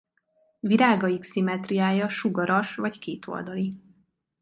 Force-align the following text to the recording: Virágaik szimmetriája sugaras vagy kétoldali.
Virágaik 0.59 1.23
szimmetriája 1.23 2.07
sugaras 2.07 2.75
vagy 2.75 2.99
kétoldali. 2.99 3.77